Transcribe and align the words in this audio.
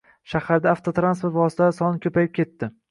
Shaharda 0.31 0.71
avtotransport 0.71 1.37
vositalar 1.39 1.79
soni 1.83 2.05
ko‘payib 2.09 2.39
ketdi. 2.43 2.75